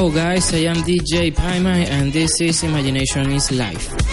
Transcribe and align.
Hello 0.00 0.10
guys, 0.14 0.54
I 0.54 0.64
am 0.64 0.76
DJ 0.76 1.30
Pimi 1.30 1.84
and 1.84 2.10
this 2.10 2.40
is 2.40 2.64
Imagination 2.64 3.32
is 3.32 3.52
Life. 3.52 4.09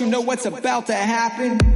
You 0.00 0.06
know 0.06 0.20
what's 0.20 0.44
about 0.46 0.86
to 0.86 0.94
happen? 0.94 1.75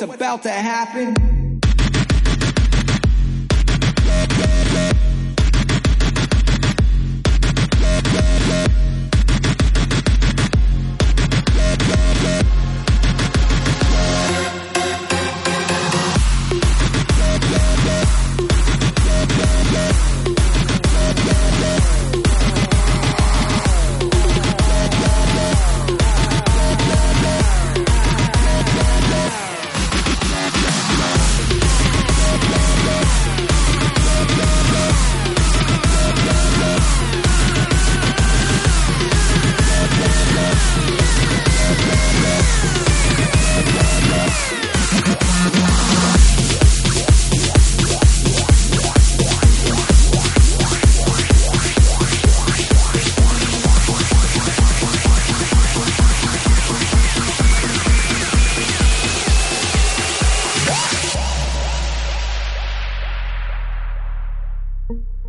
what's 0.00 0.16
about 0.16 0.42
to 0.42 0.50
happen. 0.50 1.35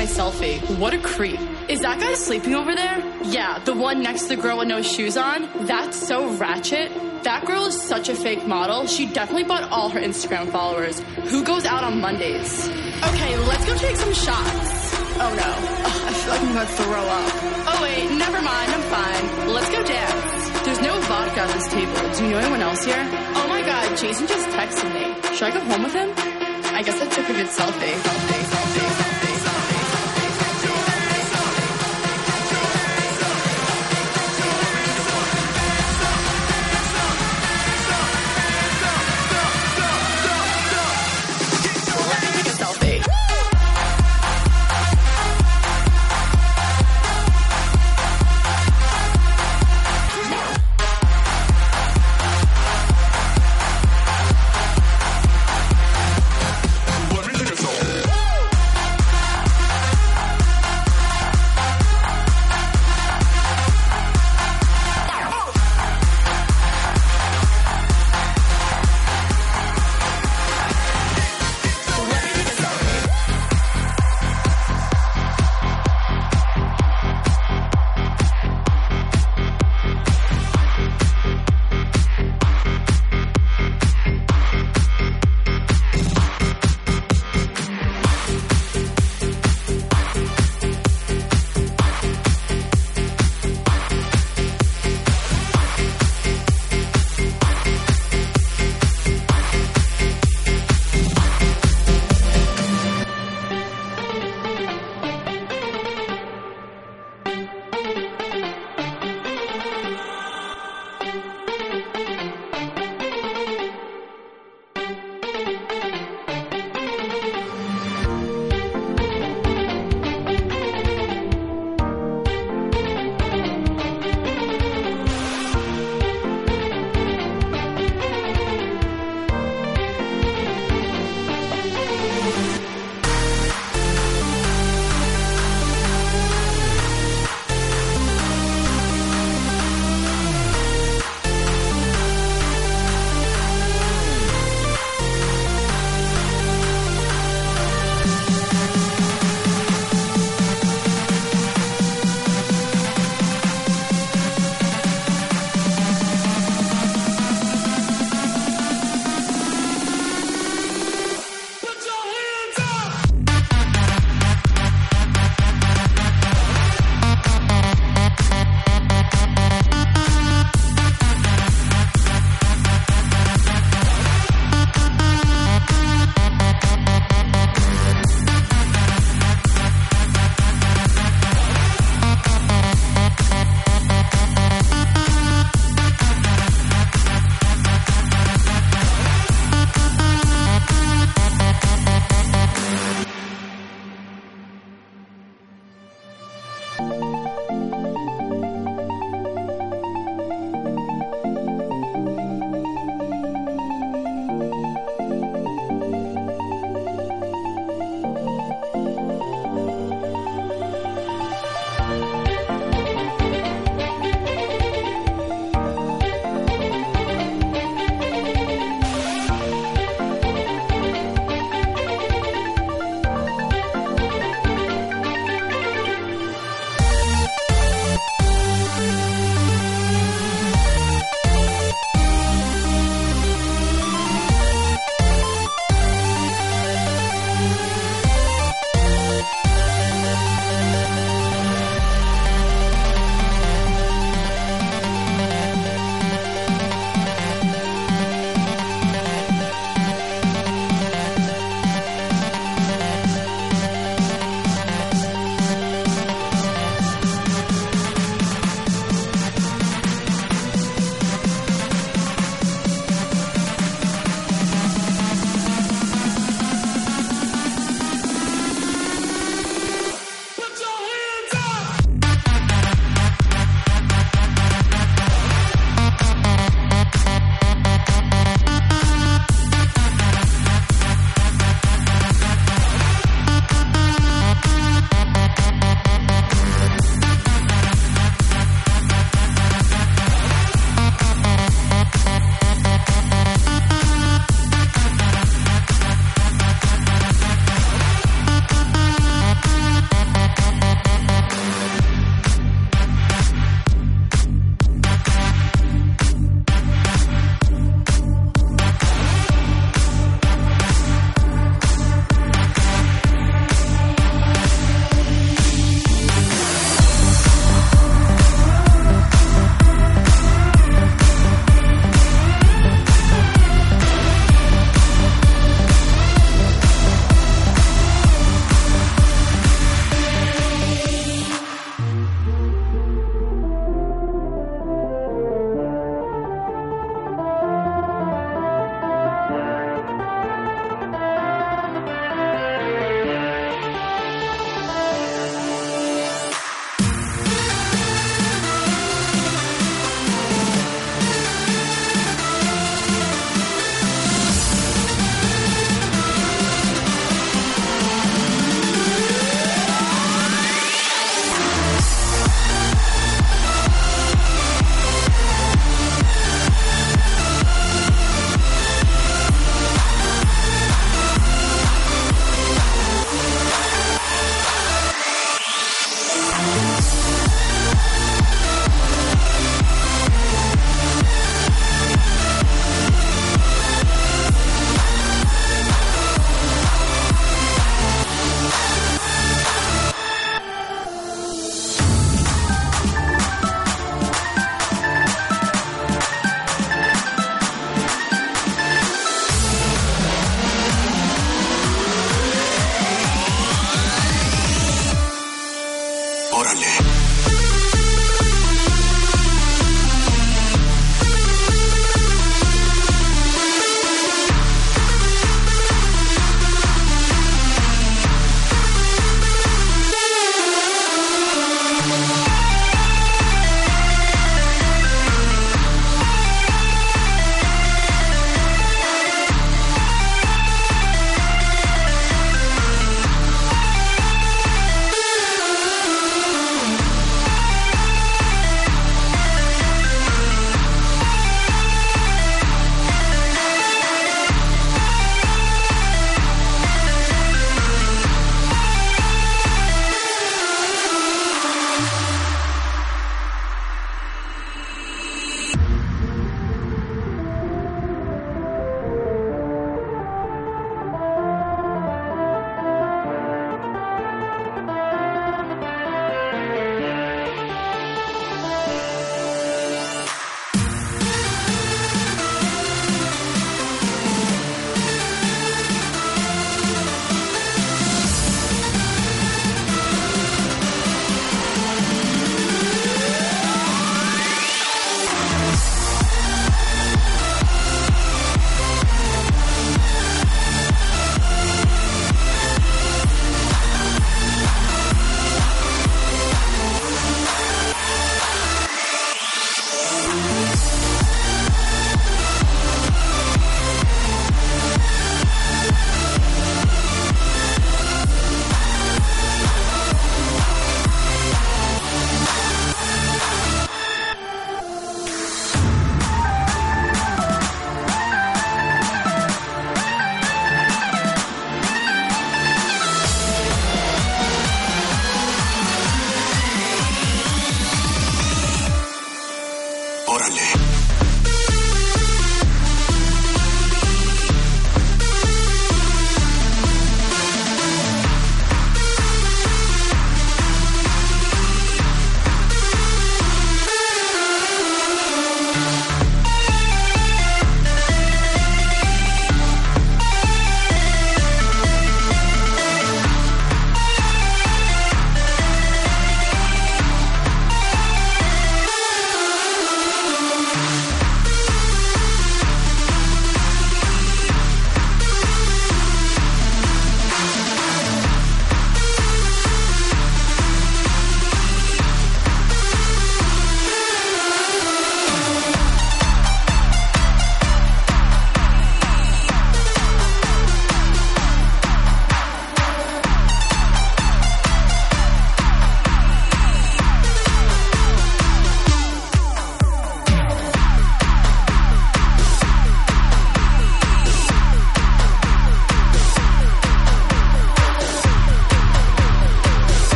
Don't 0.00 0.06
Yeah, 3.24 3.58
the 3.58 3.74
one 3.74 4.02
next 4.02 4.22
to 4.22 4.28
the 4.36 4.36
girl 4.36 4.56
with 4.56 4.68
no 4.68 4.80
shoes 4.80 5.18
on. 5.18 5.66
That's 5.66 5.94
so 5.94 6.32
ratchet. 6.36 6.90
That 7.22 7.44
girl 7.44 7.66
is 7.66 7.78
such 7.80 8.08
a 8.08 8.14
fake 8.14 8.46
model. 8.46 8.86
She 8.86 9.04
definitely 9.04 9.44
bought 9.44 9.70
all 9.70 9.90
her 9.90 10.00
Instagram 10.00 10.50
followers. 10.50 11.00
Who 11.28 11.44
goes 11.44 11.66
out 11.66 11.84
on 11.84 12.00
Mondays? 12.00 12.66
Okay, 12.66 13.36
let's 13.36 13.66
go 13.66 13.76
take 13.76 13.96
some 13.96 14.14
shots. 14.14 14.94
Oh 15.20 15.34
no. 15.36 15.50
Ugh, 15.84 16.02
I 16.08 16.12
feel 16.14 16.30
like 16.32 16.40
I'm 16.40 16.54
gonna 16.54 16.66
throw 16.66 17.04
up. 17.04 17.32
Oh 17.68 17.80
wait, 17.82 18.10
never 18.16 18.40
mind. 18.40 18.72
I'm 18.72 18.82
fine. 18.88 19.48
Let's 19.52 19.68
go 19.68 19.84
dance. 19.84 20.64
There's 20.64 20.80
no 20.80 20.98
vodka 21.00 21.40
at 21.42 21.54
this 21.54 21.68
table. 21.68 22.14
Do 22.16 22.24
you 22.24 22.30
know 22.30 22.38
anyone 22.38 22.62
else 22.62 22.84
here? 22.84 23.06
Oh 23.36 23.46
my 23.48 23.60
god, 23.60 23.98
Jason 23.98 24.26
just 24.26 24.48
texted 24.48 24.94
me. 24.94 25.36
Should 25.36 25.48
I 25.48 25.50
go 25.50 25.60
home 25.60 25.82
with 25.82 25.92
him? 25.92 26.10
I 26.74 26.82
guess 26.82 26.98
I 27.02 27.06
took 27.06 27.28
a 27.28 27.32
good 27.34 27.48
selfie. 27.48 27.92
selfie, 27.92 28.42
selfie, 28.48 28.88
selfie. 28.88 29.19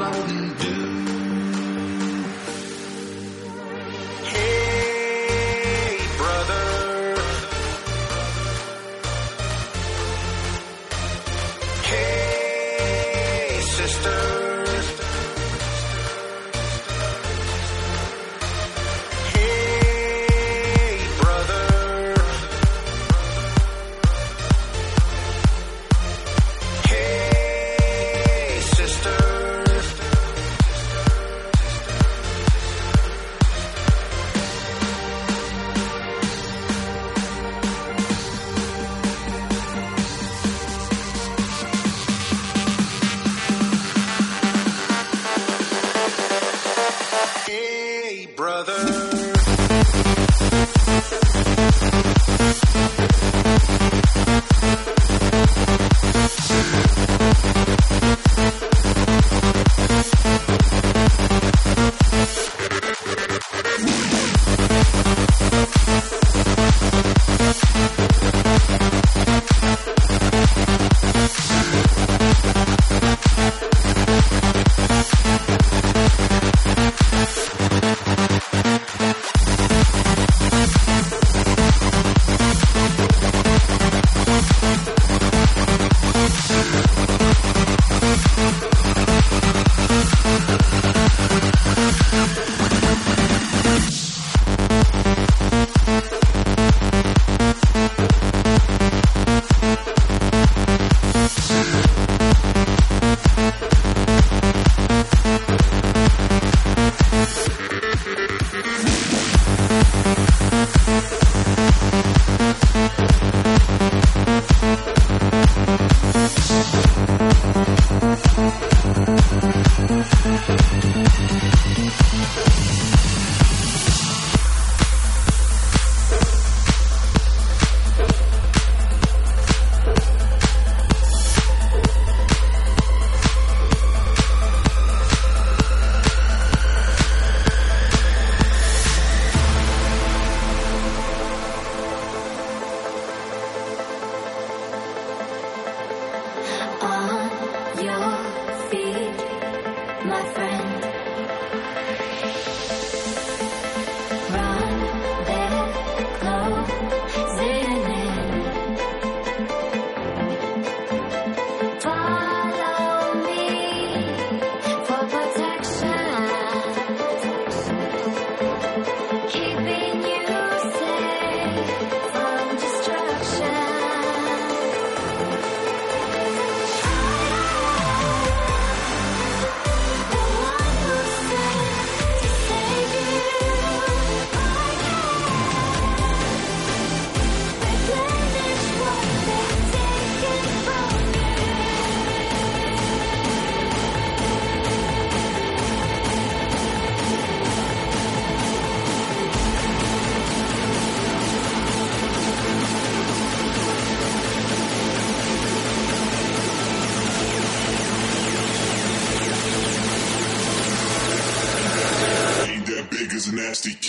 World 0.00 0.14
I 0.14 0.20
wouldn't 0.20 0.58
do. 0.58 0.89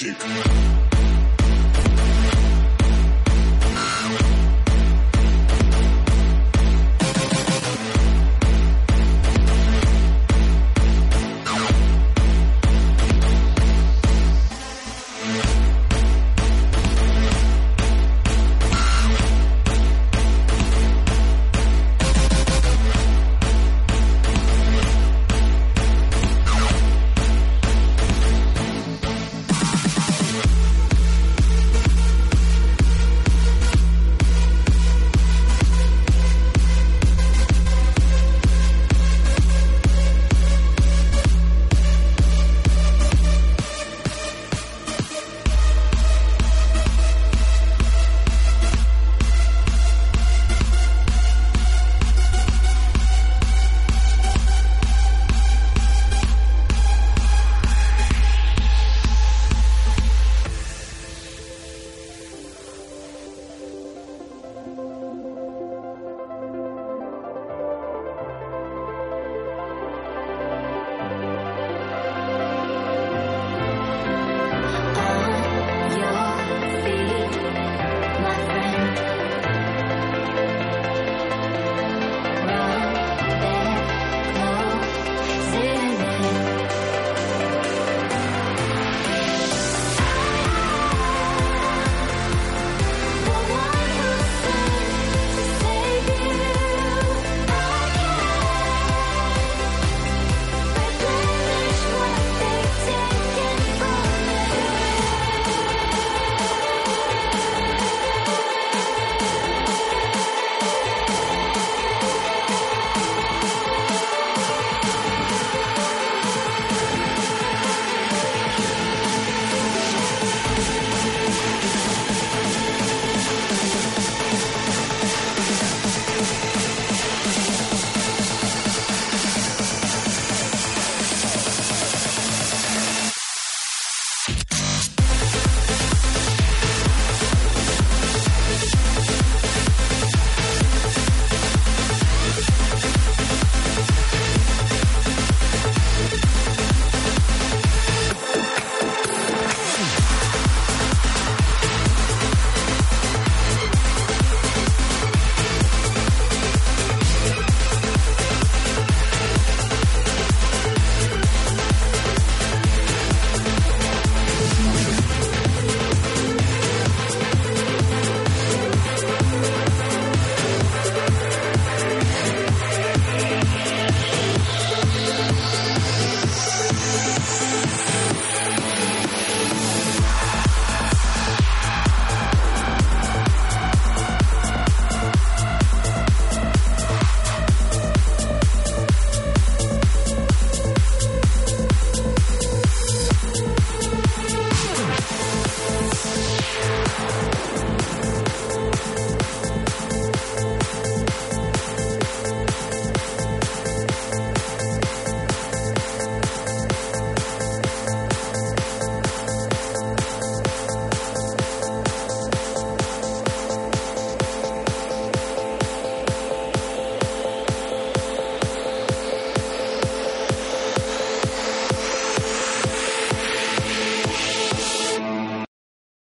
Ain't 0.04 0.71